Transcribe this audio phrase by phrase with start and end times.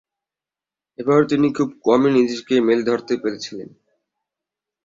[0.99, 3.69] এবারও তিনি খুব কমই নিজেকে মেলে ধরতে পেরেছিলেন।